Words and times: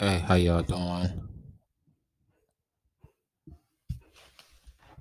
Hey, 0.00 0.20
how 0.20 0.36
y'all 0.36 0.62
doing? 0.62 1.28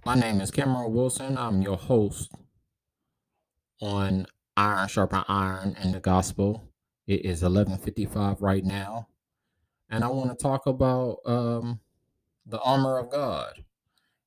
My 0.04 0.16
name 0.16 0.42
is 0.42 0.50
Camerin 0.50 0.90
Wilson. 0.90 1.38
I'm 1.38 1.62
your 1.62 1.78
host 1.78 2.32
on 3.80 4.26
Iron 4.56 4.88
Sharpen 4.88 5.24
Iron 5.28 5.76
and 5.80 5.94
the 5.94 6.00
Gospel. 6.00 6.72
It 7.06 7.26
is 7.26 7.44
11:55 7.44 8.42
right 8.42 8.66
now, 8.66 9.10
and 9.88 10.04
I 10.04 10.08
want 10.08 10.32
to 10.32 10.36
talk 10.36 10.66
about 10.66 11.20
um, 11.28 11.80
the 12.48 12.60
armor 12.62 12.98
of 12.98 13.12
God 13.12 13.66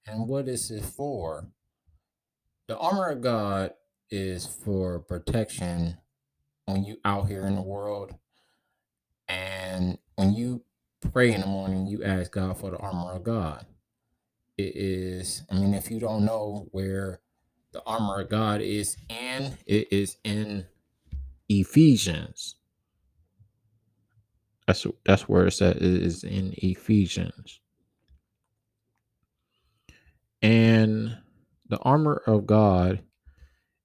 and 0.06 0.28
what 0.28 0.46
is 0.46 0.70
it 0.70 0.84
for. 0.84 1.48
The 2.68 2.78
armor 2.78 3.08
of 3.08 3.22
God 3.22 3.74
is 4.08 4.46
for 4.46 5.00
protection 5.00 5.98
when 6.66 6.84
you 6.84 6.98
out 7.04 7.26
here 7.26 7.44
in 7.44 7.56
the 7.56 7.60
world, 7.60 8.14
and 9.26 9.98
when 10.20 10.34
you 10.34 10.62
pray 11.14 11.32
in 11.32 11.40
the 11.40 11.46
morning, 11.46 11.86
you 11.86 12.04
ask 12.04 12.30
God 12.32 12.58
for 12.58 12.70
the 12.70 12.76
armor 12.76 13.12
of 13.12 13.24
God. 13.24 13.64
It 14.58 14.76
is, 14.76 15.42
I 15.50 15.54
mean, 15.54 15.72
if 15.72 15.90
you 15.90 15.98
don't 15.98 16.26
know 16.26 16.68
where 16.72 17.20
the 17.72 17.82
armor 17.86 18.20
of 18.20 18.28
God 18.28 18.60
is 18.60 18.98
in, 19.08 19.56
it 19.64 19.90
is 19.90 20.18
in 20.22 20.66
Ephesians. 21.48 22.56
That's 24.66 24.86
that's 25.06 25.26
where 25.26 25.46
it's 25.46 25.62
at. 25.62 25.76
It 25.76 25.82
is 25.82 26.22
in 26.22 26.52
Ephesians. 26.58 27.58
And 30.42 31.16
the 31.66 31.78
armor 31.78 32.22
of 32.26 32.46
God 32.46 33.00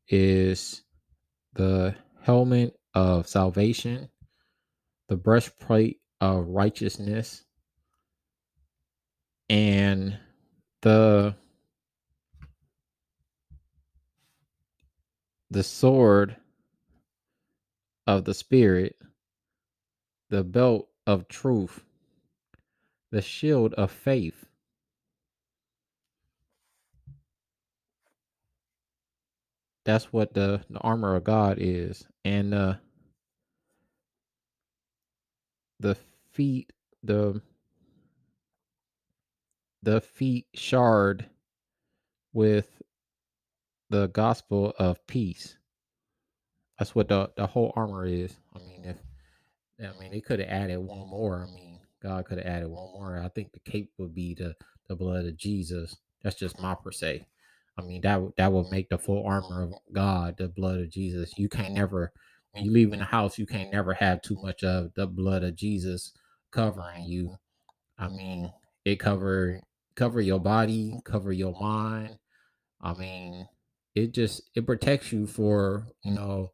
is 0.09 0.83
the 1.53 1.95
helmet 2.23 2.77
of 2.93 3.25
salvation, 3.25 4.09
the 5.07 5.15
breastplate 5.15 6.01
of 6.25 6.49
righteousness, 6.49 7.43
and 9.49 10.17
the 10.81 11.35
the 15.51 15.63
sword 15.63 16.37
of 18.07 18.25
the 18.25 18.33
spirit, 18.33 18.97
the 20.29 20.43
belt 20.43 20.89
of 21.07 21.27
truth, 21.27 21.83
the 23.11 23.21
shield 23.21 23.73
of 23.75 23.91
faith. 23.91 24.45
That's 29.85 30.11
what 30.13 30.33
the, 30.33 30.61
the 30.69 30.79
armor 30.79 31.15
of 31.15 31.23
God 31.23 31.57
is. 31.59 32.07
And 32.25 32.53
uh 32.53 32.75
the 35.79 35.97
feet 36.35 36.71
the 37.03 37.41
the 39.83 40.01
feet 40.01 40.47
shod 40.53 41.29
with 42.33 42.81
the 43.89 44.07
gospel 44.07 44.73
of 44.77 45.05
peace. 45.07 45.57
That's 46.77 46.93
what 46.93 47.07
the, 47.07 47.29
the 47.37 47.47
whole 47.47 47.71
armor 47.75 48.05
is. 48.05 48.35
I 48.53 48.59
mean, 48.59 48.83
if 48.83 48.97
I 49.79 49.97
mean 49.99 50.11
they 50.11 50.21
could 50.21 50.39
have 50.39 50.49
added 50.49 50.79
one 50.79 51.07
more. 51.07 51.47
I 51.47 51.53
mean, 51.53 51.79
God 52.03 52.25
could 52.25 52.39
have 52.39 52.47
added 52.47 52.67
one 52.67 52.91
more. 52.93 53.21
I 53.23 53.29
think 53.29 53.53
the 53.53 53.71
cape 53.71 53.91
would 53.97 54.13
be 54.13 54.33
the 54.33 54.55
the 54.89 54.95
blood 54.95 55.25
of 55.25 55.37
Jesus. 55.37 55.95
That's 56.23 56.35
just 56.35 56.59
my 56.59 56.75
per 56.75 56.91
se. 56.91 57.25
I 57.77 57.81
mean, 57.81 58.01
that 58.01 58.21
would 58.21 58.33
that 58.37 58.51
would 58.51 58.71
make 58.71 58.89
the 58.89 58.97
full 58.97 59.25
armor 59.25 59.63
of 59.63 59.73
God, 59.93 60.35
the 60.37 60.49
blood 60.49 60.79
of 60.79 60.89
Jesus. 60.89 61.37
You 61.37 61.47
can't 61.47 61.73
never 61.73 62.11
when 62.51 62.65
you 62.65 62.71
leave 62.71 62.91
in 62.91 62.99
the 62.99 63.05
house, 63.05 63.37
you 63.37 63.45
can't 63.45 63.71
never 63.71 63.93
have 63.93 64.21
too 64.21 64.37
much 64.41 64.63
of 64.63 64.93
the 64.95 65.05
blood 65.07 65.43
of 65.43 65.55
Jesus 65.55 66.13
covering 66.55 67.03
you. 67.03 67.35
I 67.99 68.07
mean, 68.07 68.51
it 68.85 68.95
cover 68.99 69.61
cover 69.95 70.21
your 70.21 70.39
body, 70.39 70.99
cover 71.03 71.31
your 71.31 71.53
mind. 71.59 72.17
I 72.81 72.93
mean, 72.93 73.47
it 73.93 74.13
just 74.13 74.49
it 74.55 74.65
protects 74.65 75.11
you 75.11 75.27
for 75.27 75.87
you 76.03 76.13
know 76.13 76.53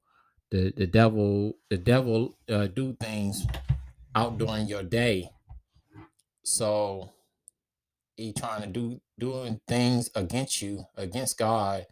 the 0.49 0.73
the 0.75 0.87
devil 0.87 1.57
the 1.69 1.77
devil 1.77 2.37
uh, 2.49 2.67
do 2.67 2.97
things 2.99 3.45
out 4.15 4.37
during 4.37 4.67
your 4.67 4.83
day. 4.83 5.29
So 6.43 7.11
he 8.15 8.33
trying 8.33 8.61
to 8.61 8.67
do 8.67 9.01
doing 9.19 9.61
things 9.67 10.09
against 10.15 10.61
you 10.61 10.83
against 10.97 11.37
God 11.37 11.85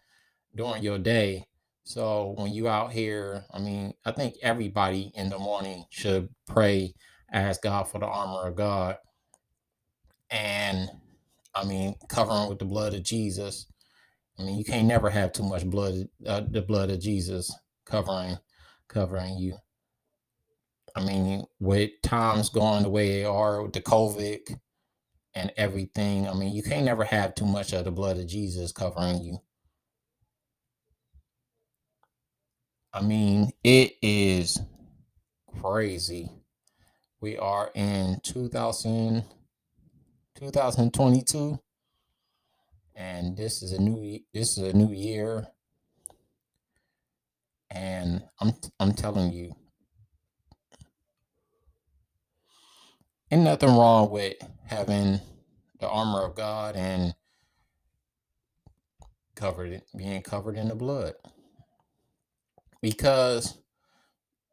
during 0.55 0.81
your 0.83 0.97
day. 0.97 1.45
So 1.83 2.35
when 2.37 2.53
you 2.53 2.67
out 2.67 2.91
here, 2.91 3.45
I 3.51 3.59
mean, 3.59 3.93
I 4.05 4.11
think 4.11 4.35
everybody 4.41 5.11
in 5.15 5.29
the 5.29 5.39
morning 5.39 5.85
should 5.89 6.29
pray, 6.47 6.93
ask 7.31 7.61
God 7.61 7.83
for 7.83 7.99
the 7.99 8.05
armor 8.07 8.47
of 8.47 8.55
God, 8.55 8.97
and 10.29 10.89
I 11.55 11.65
mean, 11.65 11.95
covering 12.09 12.49
with 12.49 12.59
the 12.59 12.65
blood 12.65 12.93
of 12.93 13.03
Jesus. 13.03 13.67
I 14.39 14.43
mean, 14.43 14.57
you 14.57 14.63
can't 14.63 14.87
never 14.87 15.09
have 15.09 15.33
too 15.33 15.43
much 15.43 15.65
blood, 15.65 16.07
uh, 16.25 16.41
the 16.49 16.61
blood 16.61 16.89
of 16.89 17.01
Jesus 17.01 17.53
covering, 17.85 18.37
covering 18.87 19.37
you. 19.37 19.55
I 20.95 21.03
mean, 21.05 21.45
with 21.59 21.91
times 22.03 22.49
going 22.49 22.83
the 22.83 22.89
way 22.89 23.09
they 23.09 23.25
are 23.25 23.63
with 23.63 23.73
the 23.73 23.81
COVID 23.81 24.59
and 25.35 25.51
everything, 25.57 26.27
I 26.27 26.33
mean, 26.33 26.53
you 26.55 26.63
can't 26.63 26.85
never 26.85 27.03
have 27.03 27.35
too 27.35 27.45
much 27.45 27.73
of 27.73 27.85
the 27.85 27.91
blood 27.91 28.17
of 28.17 28.27
Jesus 28.27 28.71
covering 28.71 29.23
you. 29.23 29.39
I 32.93 33.01
mean, 33.01 33.51
it 33.63 33.93
is 34.01 34.59
crazy. 35.61 36.29
We 37.21 37.37
are 37.37 37.71
in 37.75 38.19
2000, 38.23 39.23
2022 40.39 41.59
and 42.99 43.37
this 43.37 43.63
is 43.63 43.71
a 43.71 43.81
new 43.81 44.19
this 44.33 44.57
is 44.57 44.73
a 44.73 44.77
new 44.77 44.93
year. 44.93 45.47
And 47.71 48.23
I'm 48.39 48.53
I'm 48.79 48.91
telling 48.91 49.31
you 49.31 49.55
ain't 53.31 53.43
nothing 53.43 53.69
wrong 53.69 54.09
with 54.09 54.35
having 54.65 55.21
the 55.79 55.87
armor 55.87 56.23
of 56.23 56.35
God 56.35 56.75
and 56.75 57.15
covered 59.35 59.81
being 59.95 60.21
covered 60.21 60.57
in 60.57 60.67
the 60.67 60.75
blood. 60.75 61.13
Because 62.81 63.57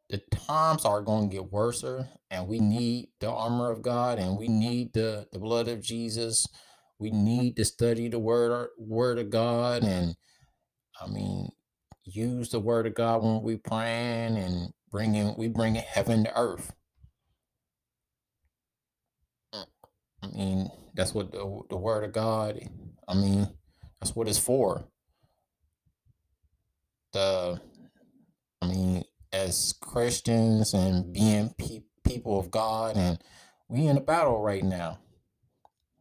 the 0.09 0.19
times 0.31 0.85
are 0.85 1.03
going 1.03 1.29
to 1.29 1.35
get 1.35 1.53
worse 1.53 1.83
and 1.83 2.47
we 2.47 2.59
mm-hmm. 2.59 2.69
need 2.69 3.09
the 3.21 3.31
armor 3.31 3.71
of 3.71 3.83
God 3.83 4.19
and 4.19 4.39
we 4.39 4.49
need 4.49 4.93
the, 4.93 5.27
the 5.33 5.39
blood 5.39 5.69
of 5.69 5.83
Jesus. 5.83 6.47
We 6.99 7.11
need 7.11 7.57
to 7.57 7.65
study 7.65 8.09
the 8.09 8.19
word 8.19 8.69
word 8.79 9.19
of 9.19 9.31
God 9.31 9.83
and 9.83 10.17
I 11.01 11.09
mean 11.09 11.49
use 12.05 12.51
the 12.51 12.61
word 12.61 12.87
of 12.87 12.95
God 12.95 13.23
when 13.23 13.43
we 13.43 13.57
praying 13.57 14.37
and 14.37 14.73
bringing 14.91 15.35
we 15.37 15.49
bringing 15.49 15.83
heaven 15.83 16.25
to 16.25 16.39
earth. 16.39 16.73
Mm, 19.55 19.67
I 20.23 20.27
mean, 20.29 20.71
that's 20.95 21.13
what 21.13 21.33
the, 21.33 21.61
the 21.69 21.77
word 21.77 22.05
of 22.05 22.13
God, 22.13 22.61
I 23.09 23.15
mean, 23.15 23.49
that's 24.01 24.15
what 24.15 24.29
it's 24.29 24.39
for. 24.39 24.89
The, 27.13 27.61
I 28.63 28.67
mean, 28.67 29.05
as 29.33 29.75
Christians 29.81 30.75
and 30.75 31.13
being 31.13 31.55
pe- 31.59 31.83
people 32.05 32.39
of 32.39 32.51
God, 32.51 32.97
and 32.97 33.19
we 33.69 33.87
in 33.87 33.97
a 33.97 34.01
battle 34.01 34.41
right 34.41 34.65
now. 34.65 34.99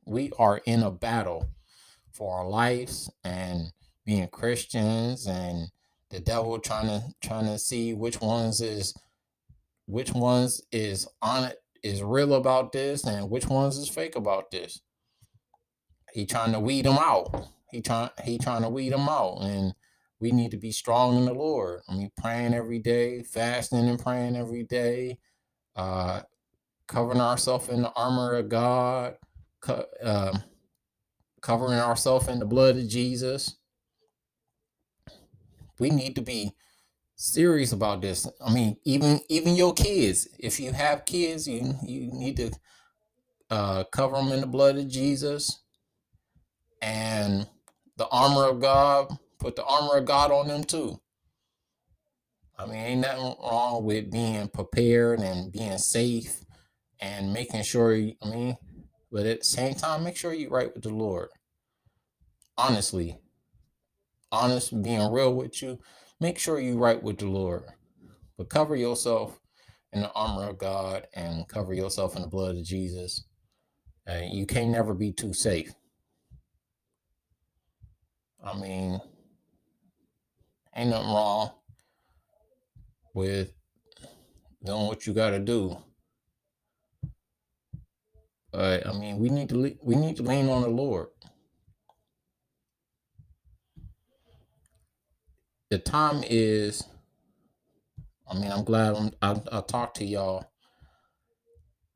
We 0.06 0.32
are 0.38 0.62
in 0.66 0.84
a 0.84 0.92
battle 0.92 1.50
for 2.12 2.38
our 2.38 2.48
lives 2.48 3.12
and 3.24 3.72
being 4.06 4.28
Christians 4.28 5.28
and 5.28 5.70
the 6.10 6.20
devil 6.20 6.60
trying 6.60 6.88
to 6.88 7.04
trying 7.22 7.46
to 7.46 7.58
see 7.58 7.94
which 7.94 8.22
ones 8.22 8.62
is 8.62 8.94
which 9.88 10.14
ones 10.14 10.62
is 10.72 11.08
on 11.22 11.46
it 11.46 11.62
is 11.84 12.02
real 12.02 12.34
about 12.34 12.72
this 12.72 13.06
and 13.06 13.30
which 13.30 13.48
ones 13.48 13.78
is 13.78 13.90
fake 13.90 14.16
about 14.16 14.52
this. 14.52 14.82
He 16.14 16.26
trying 16.26 16.54
to 16.54 16.60
weed 16.60 16.86
them 16.86 16.98
out. 16.98 17.48
He 17.72 17.82
trying 17.82 18.10
he 18.24 18.38
trying 18.38 18.62
to 18.62 18.70
weed 18.70 18.94
them 18.94 19.10
out, 19.10 19.40
and 19.42 19.74
we 20.20 20.32
need 20.32 20.52
to 20.52 20.58
be 20.58 20.72
strong 20.72 21.18
in 21.18 21.26
the 21.26 21.34
Lord. 21.34 21.82
I 21.90 21.96
mean, 21.96 22.12
praying 22.18 22.54
every 22.54 22.80
day, 22.80 23.24
fasting 23.24 23.88
and 23.88 24.00
praying 24.00 24.36
every 24.36 24.64
day, 24.64 25.20
uh, 25.76 26.22
covering 26.88 27.22
ourselves 27.22 27.70
in 27.70 27.82
the 27.82 27.92
armor 27.94 28.36
of 28.36 28.50
God, 28.50 29.18
co- 29.62 29.88
uh, 30.04 30.38
covering 31.42 31.80
ourselves 31.80 32.28
in 32.28 32.40
the 32.40 32.46
blood 32.46 32.78
of 32.78 32.88
Jesus. 32.88 33.58
We 35.80 35.90
need 35.90 36.16
to 36.16 36.22
be 36.22 36.54
serious 37.16 37.72
about 37.72 38.02
this. 38.02 38.28
I 38.46 38.54
mean, 38.54 38.78
even 38.86 39.22
even 39.30 39.56
your 39.56 39.74
kids. 39.74 40.28
If 40.40 40.60
you 40.60 40.72
have 40.72 41.06
kids, 41.06 41.48
you 41.48 41.76
you 41.84 42.12
need 42.14 42.38
to 42.38 42.52
uh, 43.50 43.84
cover 43.86 44.18
them 44.18 44.32
in 44.32 44.42
the 44.42 44.48
blood 44.48 44.78
of 44.78 44.88
Jesus 44.88 45.62
and 46.82 47.48
the 47.98 48.08
armor 48.10 48.46
of 48.50 48.62
God. 48.62 49.18
Put 49.40 49.56
the 49.56 49.66
armor 49.66 49.98
of 49.98 50.06
God 50.06 50.32
on 50.32 50.48
them 50.48 50.64
too. 50.64 51.00
I 52.58 52.66
mean, 52.66 52.76
ain't 52.76 53.02
nothing 53.02 53.36
wrong 53.42 53.84
with 53.84 54.12
being 54.12 54.48
prepared 54.48 55.20
and 55.20 55.52
being 55.52 55.78
safe 55.78 56.46
and 57.00 57.34
making 57.34 57.64
sure, 57.64 57.94
I 57.94 58.30
mean, 58.30 58.58
but 59.12 59.26
at 59.26 59.40
the 59.40 59.46
same 59.46 59.76
time, 59.76 60.04
make 60.04 60.16
sure 60.16 60.34
you're 60.34 60.50
right 60.50 60.74
with 60.74 60.84
the 60.84 60.90
Lord. 60.90 61.30
Honestly, 62.58 63.20
honest, 64.32 64.82
being 64.82 65.12
real 65.12 65.34
with 65.34 65.62
you, 65.62 65.80
make 66.20 66.40
sure 66.40 66.60
you're 66.60 66.78
right 66.78 67.02
with 67.02 67.18
the 67.18 67.28
Lord. 67.28 67.64
But 68.38 68.50
cover 68.50 68.76
yourself 68.76 69.40
in 69.92 70.02
the 70.02 70.12
armor 70.14 70.50
of 70.50 70.58
God 70.58 71.08
and 71.14 71.48
cover 71.48 71.74
yourself 71.74 72.16
in 72.16 72.22
the 72.22 72.28
blood 72.28 72.56
of 72.56 72.64
Jesus. 72.64 73.26
And 74.06 74.34
you 74.34 74.46
can't 74.46 74.70
never 74.70 74.94
be 74.94 75.12
too 75.12 75.34
safe. 75.34 75.74
I 78.44 78.58
mean, 78.60 79.00
ain't 80.76 80.90
nothing 80.90 81.08
wrong 81.08 81.52
with 83.14 83.52
doing 84.64 84.88
what 84.88 85.08
you 85.08 85.14
got 85.14 85.32
to 85.32 85.40
do. 85.40 85.78
But 88.52 88.88
I 88.88 88.94
mean, 88.94 89.20
we 89.20 89.30
need 89.30 89.50
to 89.50 89.78
we 89.82 89.96
need 89.96 90.16
to 90.18 90.24
lean 90.24 90.50
on 90.50 90.62
the 90.62 90.70
Lord. 90.70 91.08
The 95.70 95.80
time 95.80 96.24
is. 96.28 96.84
I 98.28 98.34
mean, 98.34 98.52
I'm 98.52 98.64
glad 98.64 98.96
I'm, 98.96 99.12
I, 99.22 99.58
I 99.58 99.62
talked 99.62 99.98
to 99.98 100.06
y'all. 100.06 100.46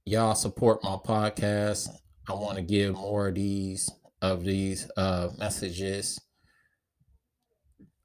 Y'all 0.06 0.36
support 0.36 0.84
my 0.84 0.96
podcast. 1.04 1.90
I 2.28 2.34
want 2.34 2.58
to 2.58 2.62
give 2.62 2.94
more 2.94 3.30
of 3.30 3.36
these 3.36 3.90
of 4.22 4.44
these 4.44 4.90
uh, 4.98 5.30
messages. 5.38 6.20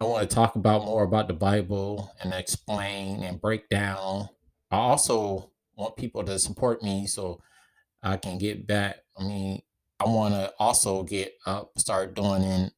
I 0.04 0.06
want 0.06 0.28
to 0.28 0.34
talk 0.34 0.54
about 0.54 0.84
more 0.84 1.02
about 1.02 1.28
the 1.28 1.34
Bible 1.34 2.12
and 2.20 2.34
explain 2.34 3.22
and 3.22 3.40
break 3.40 3.70
down. 3.70 4.28
I 4.70 4.76
also 4.76 5.50
want 5.76 5.96
people 5.96 6.22
to 6.24 6.38
support 6.38 6.82
me 6.82 7.06
so 7.06 7.40
I 8.02 8.18
can 8.18 8.36
get 8.36 8.66
back. 8.66 8.98
I 9.18 9.24
mean, 9.24 9.62
I 9.98 10.04
want 10.04 10.34
to 10.34 10.52
also 10.58 11.04
get 11.04 11.32
up, 11.46 11.78
start 11.78 12.14
doing 12.14 12.42
in 12.42 12.70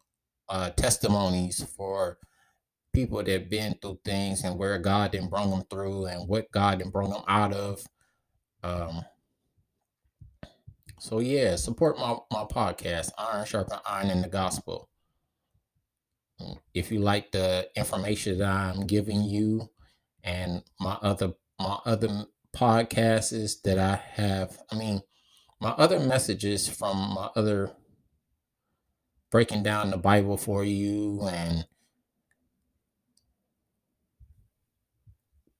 uh, 0.49 0.71
testimonies 0.71 1.65
for 1.77 2.19
people 2.93 3.19
that've 3.19 3.51
been 3.51 3.75
through 3.83 3.99
things 4.05 4.45
and 4.45 4.57
where 4.57 4.79
God 4.79 5.11
didn't 5.11 5.31
bring 5.31 5.51
them 5.51 5.65
through 5.69 6.07
and 6.07 6.29
what 6.29 6.53
God 6.53 6.79
didn't 6.79 6.93
bring 6.93 7.11
them 7.11 7.25
out 7.27 7.53
of. 7.53 7.85
Um, 8.63 9.05
so 11.01 11.19
yeah, 11.19 11.57
support 11.57 11.99
my, 11.99 12.19
my 12.31 12.45
podcast, 12.45 13.11
Iron 13.19 13.47
Sharpen 13.47 13.79
Iron 13.85 14.11
in 14.11 14.23
the 14.23 14.29
Gospel. 14.29 14.89
If 16.75 16.93
you 16.93 17.01
like 17.01 17.33
the 17.33 17.69
information 17.77 18.39
that 18.39 18.49
I'm 18.49 18.87
giving 18.87 19.23
you 19.25 19.71
and 20.23 20.63
my 20.81 20.99
other 21.03 21.35
my 21.59 21.79
other 21.85 22.27
podcasts 22.55 23.63
that 23.63 23.79
I 23.79 23.97
have, 23.97 24.59
I 24.71 24.77
mean, 24.77 25.03
my 25.61 25.71
other 25.71 25.99
messages 25.99 26.69
from 26.69 27.15
my 27.15 27.31
other 27.35 27.73
breaking 29.31 29.63
down 29.63 29.91
the 29.91 29.97
Bible 29.97 30.37
for 30.37 30.65
you 30.65 31.23
and 31.31 31.67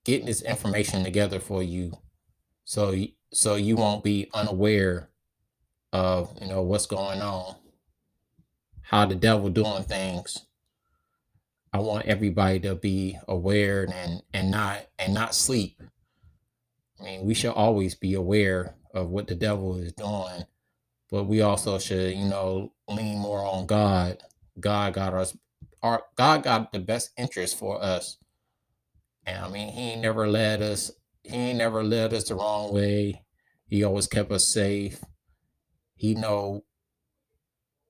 getting 0.07 0.25
this 0.25 0.41
information 0.41 1.03
together 1.03 1.39
for 1.39 1.61
you 1.61 1.91
so 2.63 2.95
so 3.33 3.55
you 3.55 3.75
won't 3.75 4.03
be 4.03 4.29
unaware 4.33 5.09
of 5.91 6.33
you 6.41 6.47
know 6.47 6.61
what's 6.61 6.85
going 6.85 7.21
on 7.21 7.55
how 8.81 9.05
the 9.05 9.15
devil 9.15 9.49
doing 9.49 9.83
things 9.83 10.46
i 11.73 11.79
want 11.79 12.05
everybody 12.05 12.59
to 12.59 12.75
be 12.75 13.17
aware 13.27 13.87
and 13.93 14.21
and 14.33 14.51
not 14.51 14.85
and 14.99 15.13
not 15.13 15.35
sleep 15.35 15.81
i 16.99 17.03
mean 17.03 17.25
we 17.25 17.33
should 17.33 17.51
always 17.51 17.95
be 17.95 18.13
aware 18.13 18.75
of 18.93 19.09
what 19.09 19.27
the 19.27 19.35
devil 19.35 19.75
is 19.77 19.93
doing 19.93 20.43
but 21.09 21.25
we 21.25 21.41
also 21.41 21.77
should 21.77 22.15
you 22.15 22.25
know 22.25 22.71
lean 22.87 23.19
more 23.19 23.45
on 23.45 23.65
god 23.65 24.17
god 24.59 24.93
got 24.93 25.13
us 25.13 25.37
our 25.83 26.03
god 26.15 26.43
got 26.43 26.71
the 26.71 26.79
best 26.79 27.11
interest 27.17 27.57
for 27.57 27.81
us 27.83 28.17
and 29.27 29.43
I 29.43 29.49
mean, 29.49 29.73
he 29.73 29.97
never 29.97 30.25
led 30.25 30.61
us, 30.61 30.89
he 31.21 31.51
never 31.51 31.83
led 31.83 32.13
us 32.13 32.29
the 32.29 32.35
wrong 32.35 32.73
way. 32.73 33.25
He 33.67 33.83
always 33.83 34.07
kept 34.07 34.31
us 34.31 34.47
safe. 34.47 35.03
He 35.95 36.15
know 36.15 36.63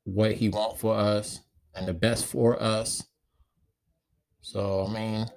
what 0.04 0.34
he 0.34 0.50
want 0.50 0.80
for 0.80 0.96
us 0.96 1.42
and 1.76 1.88
the 1.88 1.94
best 1.94 2.26
for 2.26 2.62
us. 2.62 3.04
So 4.42 4.88
I 4.88 4.94
mean, 4.94 5.28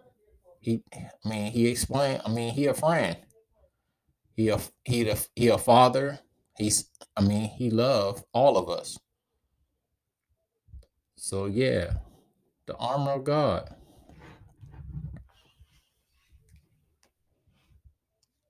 he 0.61 0.83
I 0.95 1.29
mean 1.29 1.53
he 1.53 1.69
explained, 1.69 2.23
I 2.25 2.31
mean, 2.31 2.53
he 2.55 2.67
a 2.67 2.75
friend. 2.75 3.17
He 4.37 4.49
a 4.49 4.59
he 4.85 5.09
a 5.09 5.17
he 5.37 5.49
a 5.49 5.59
father. 5.59 6.21
He's 6.57 6.89
I 7.17 7.23
mean, 7.23 7.51
he 7.51 7.71
love 7.71 8.25
all 8.33 8.57
of 8.57 8.69
us. 8.69 8.99
So 11.17 11.47
yeah, 11.47 11.95
the 12.67 12.77
armor 12.77 13.13
of 13.13 13.25
God. 13.25 13.75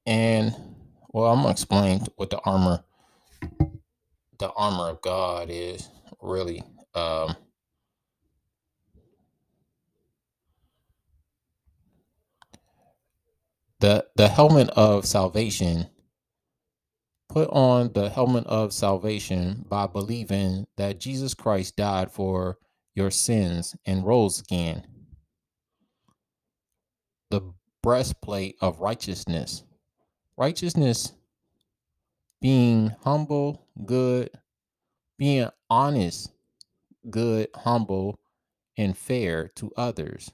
And 0.06 0.54
well, 1.12 1.32
I'm 1.32 1.40
gonna 1.40 1.50
explain 1.50 2.06
what 2.16 2.30
the 2.30 2.40
armor, 2.40 2.82
the 4.38 4.50
armor 4.52 4.90
of 4.90 5.00
God 5.02 5.48
is 5.50 5.88
really. 6.20 6.62
Um, 6.94 7.36
the 13.80 14.06
the 14.16 14.28
helmet 14.28 14.70
of 14.70 15.06
salvation. 15.06 15.88
Put 17.28 17.50
on 17.50 17.92
the 17.94 18.10
helmet 18.10 18.46
of 18.46 18.72
salvation 18.72 19.64
by 19.68 19.86
believing 19.86 20.66
that 20.78 21.00
Jesus 21.00 21.34
Christ 21.34 21.76
died 21.76 22.12
for 22.12 22.58
your 22.94 23.10
sins 23.10 23.76
and 23.86 24.06
rose 24.06 24.40
again. 24.40 24.86
The 27.30 27.42
breastplate 27.82 28.56
of 28.60 28.80
righteousness 28.80 29.64
Righteousness 30.36 31.12
being 32.40 32.94
humble, 33.04 33.66
good, 33.86 34.30
being 35.18 35.48
honest, 35.70 36.32
good, 37.10 37.48
humble, 37.54 38.18
and 38.78 38.96
fair 38.96 39.48
to 39.56 39.72
others. 39.76 40.32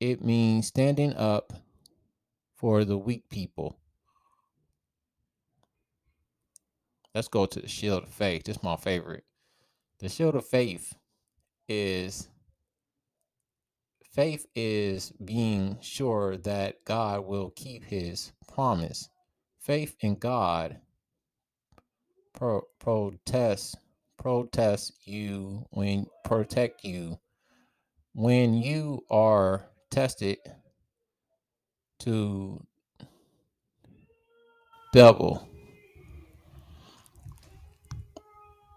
It 0.00 0.24
means 0.24 0.68
standing 0.68 1.14
up 1.14 1.52
for 2.60 2.84
the 2.84 2.98
weak 2.98 3.22
people. 3.30 3.78
Let's 7.14 7.26
go 7.26 7.46
to 7.46 7.58
the 7.58 7.68
shield 7.68 8.02
of 8.02 8.10
faith. 8.10 8.44
This 8.44 8.58
is 8.58 8.62
my 8.62 8.76
favorite. 8.76 9.24
The 9.98 10.10
shield 10.10 10.34
of 10.34 10.46
faith 10.46 10.94
is 11.68 12.28
faith 14.12 14.44
is 14.54 15.10
being 15.24 15.78
sure 15.80 16.36
that 16.38 16.84
God 16.84 17.24
will 17.24 17.50
keep 17.56 17.82
his 17.84 18.32
promise. 18.52 19.08
Faith 19.58 19.96
in 20.00 20.16
God 20.16 20.76
pro- 22.34 22.66
protest 22.78 23.76
protest 24.18 24.92
you 25.06 25.64
when 25.70 26.04
protect 26.26 26.84
you 26.84 27.18
when 28.12 28.52
you 28.52 29.02
are 29.10 29.64
tested 29.90 30.36
to 32.00 32.64
double 34.92 35.48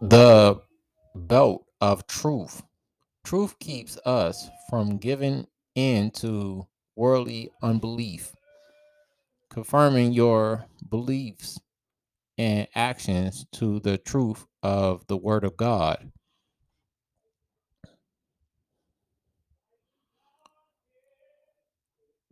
the 0.01 0.59
belt 1.15 1.65
of 1.81 2.05
truth 2.07 2.61
truth 3.23 3.57
keeps 3.59 3.97
us 4.05 4.49
from 4.69 4.97
giving 4.97 5.47
in 5.75 6.11
to 6.11 6.67
worldly 6.95 7.49
unbelief 7.63 8.35
confirming 9.49 10.11
your 10.11 10.65
beliefs 10.89 11.59
and 12.37 12.67
actions 12.73 13.45
to 13.51 13.79
the 13.79 13.97
truth 13.97 14.45
of 14.63 15.05
the 15.07 15.17
Word 15.17 15.43
of 15.43 15.55
God. 15.55 16.11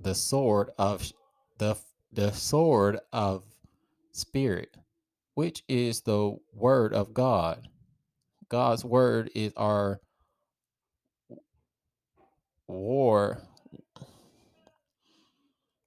The 0.01 0.15
sword 0.15 0.71
of 0.77 1.11
the 1.57 1.75
the 2.11 2.31
sword 2.31 2.99
of 3.13 3.43
spirit, 4.11 4.75
which 5.35 5.63
is 5.67 6.01
the 6.01 6.35
word 6.53 6.93
of 6.93 7.13
God. 7.13 7.67
God's 8.49 8.83
word 8.83 9.29
is 9.33 9.53
our 9.55 9.99
war. 12.67 13.43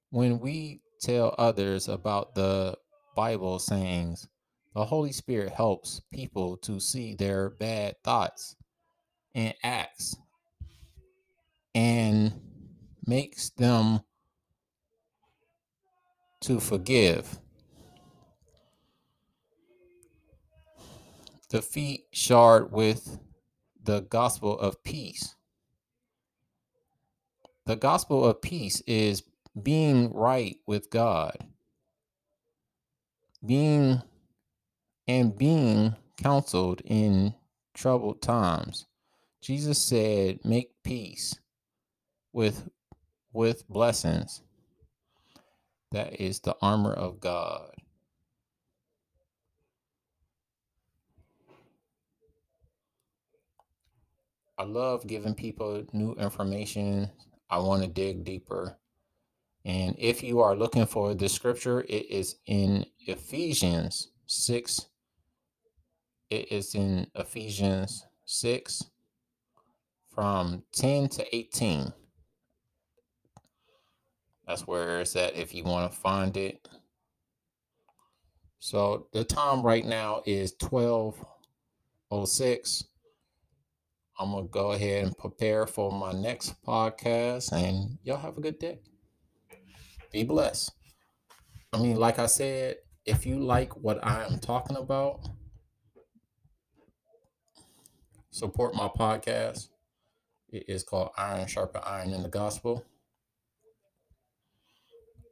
When 0.09 0.39
we 0.39 0.81
tell 1.01 1.35
others 1.37 1.87
about 1.87 2.35
the 2.35 2.77
Bible 3.15 3.59
sayings, 3.59 4.27
the 4.73 4.85
Holy 4.85 5.11
Spirit 5.11 5.51
helps 5.51 6.01
people 6.11 6.57
to 6.57 6.79
see 6.79 7.15
their 7.15 7.49
bad 7.49 7.95
thoughts 8.03 8.55
and 9.35 9.53
acts 9.63 10.15
and 11.75 12.33
makes 13.07 13.49
them 13.49 14.01
to 16.41 16.59
forgive. 16.59 17.39
The 21.49 21.61
feet 21.61 22.05
shod 22.11 22.71
with 22.71 23.19
the 23.83 24.01
gospel 24.01 24.59
of 24.59 24.83
peace. 24.83 25.35
The 27.65 27.75
gospel 27.75 28.25
of 28.25 28.41
peace 28.41 28.81
is 28.85 29.23
being 29.61 30.13
right 30.13 30.57
with 30.67 30.89
God, 30.89 31.37
being 33.45 34.01
and 35.07 35.37
being 35.37 35.95
counseled 36.17 36.81
in 36.85 37.33
troubled 37.73 38.21
times. 38.21 38.85
Jesus 39.41 39.79
said, 39.79 40.39
Make 40.43 40.71
peace 40.83 41.39
with 42.33 42.69
with 43.35 43.67
blessings." 43.67 44.41
That 45.91 46.19
is 46.19 46.39
the 46.39 46.57
armor 46.61 46.93
of 46.93 47.19
God. 47.19 47.75
I 54.57 54.63
love 54.63 55.05
giving 55.05 55.35
people 55.35 55.85
new 55.91 56.13
information. 56.13 57.11
I 57.49 57.59
want 57.59 57.83
to 57.83 57.89
dig 57.89 58.23
deeper. 58.23 58.79
And 59.65 59.95
if 59.97 60.23
you 60.23 60.39
are 60.39 60.55
looking 60.55 60.85
for 60.85 61.13
the 61.13 61.27
scripture, 61.27 61.81
it 61.81 62.05
is 62.09 62.37
in 62.45 62.85
Ephesians 62.99 64.11
6. 64.27 64.87
It 66.29 66.51
is 66.51 66.73
in 66.73 67.11
Ephesians 67.15 68.05
6 68.25 68.83
from 70.07 70.63
10 70.71 71.09
to 71.09 71.35
18. 71.35 71.93
That's 74.47 74.67
where 74.67 75.01
it's 75.01 75.15
at 75.15 75.35
if 75.35 75.53
you 75.53 75.63
want 75.63 75.91
to 75.91 75.97
find 75.97 76.35
it. 76.37 76.67
So 78.59 79.07
the 79.11 79.23
time 79.23 79.61
right 79.61 79.85
now 79.85 80.21
is 80.25 80.55
1206. 80.59 82.83
I'm 84.17 84.31
going 84.31 84.45
to 84.45 84.49
go 84.49 84.71
ahead 84.71 85.05
and 85.05 85.15
prepare 85.17 85.67
for 85.67 85.91
my 85.91 86.13
next 86.13 86.55
podcast, 86.63 87.51
and 87.51 87.97
y'all 88.03 88.15
have 88.17 88.37
a 88.37 88.41
good 88.41 88.59
day. 88.59 88.79
Be 90.11 90.23
blessed. 90.23 90.71
I 91.73 91.79
mean, 91.79 91.97
like 91.97 92.19
I 92.19 92.27
said, 92.27 92.77
if 93.05 93.25
you 93.25 93.39
like 93.39 93.75
what 93.75 93.99
I 94.05 94.23
am 94.23 94.39
talking 94.39 94.77
about, 94.77 95.27
support 98.31 98.73
my 98.73 98.87
podcast. 98.87 99.67
It 100.49 100.63
is 100.69 100.83
called 100.83 101.09
Iron 101.17 101.47
Sharpen 101.47 101.81
Iron 101.85 102.13
in 102.13 102.23
the 102.23 102.29
Gospel. 102.29 102.85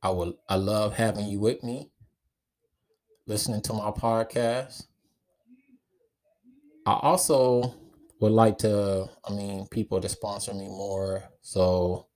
I 0.03 0.11
will 0.11 0.37
I 0.47 0.55
love 0.57 0.93
having 0.97 1.25
you 1.27 1.39
with 1.39 1.63
me, 1.63 1.89
listening 3.25 3.61
to 3.61 3.73
my 3.73 3.91
podcast. 3.91 4.87
I 6.85 6.93
also 7.01 7.75
would 8.19 8.31
like 8.31 8.57
to, 8.59 9.09
I 9.25 9.33
mean, 9.33 9.67
people 9.67 9.99
to 10.01 10.09
sponsor 10.09 10.53
me 10.53 10.67
more 10.67 11.23
so 11.41 12.07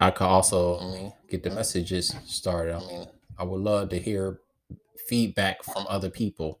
I 0.00 0.10
could 0.10 0.24
also, 0.26 0.78
I 0.78 0.84
mean, 0.92 1.12
get 1.28 1.42
the 1.42 1.50
messages 1.50 2.14
started. 2.26 2.74
I 2.74 2.80
mean, 2.86 3.06
I 3.38 3.44
would 3.44 3.60
love 3.60 3.88
to 3.90 3.98
hear 3.98 4.40
feedback 5.08 5.62
from 5.62 5.86
other 5.88 6.10
people. 6.10 6.60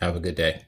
Have 0.00 0.16
a 0.16 0.20
good 0.20 0.34
day. 0.34 0.64